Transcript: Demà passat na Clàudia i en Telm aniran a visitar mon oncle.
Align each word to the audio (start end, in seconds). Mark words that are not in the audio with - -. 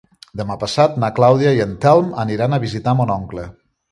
Demà 0.39 0.53
passat 0.61 0.95
na 1.03 1.09
Clàudia 1.19 1.51
i 1.57 1.61
en 1.67 1.75
Telm 1.85 2.09
aniran 2.25 2.57
a 2.57 2.61
visitar 2.65 2.97
mon 3.03 3.13
oncle. 3.19 3.47